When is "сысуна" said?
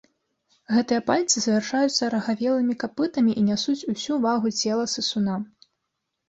4.97-5.37